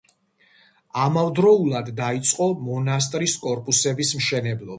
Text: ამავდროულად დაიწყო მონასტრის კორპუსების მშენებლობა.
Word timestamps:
ამავდროულად 1.03 1.91
დაიწყო 2.01 2.47
მონასტრის 2.71 3.37
კორპუსების 3.47 4.17
მშენებლობა. 4.23 4.69